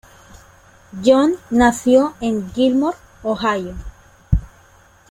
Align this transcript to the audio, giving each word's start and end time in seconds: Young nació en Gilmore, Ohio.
Young 1.03 1.35
nació 1.51 2.15
en 2.21 2.51
Gilmore, 2.53 2.97
Ohio. 3.21 3.75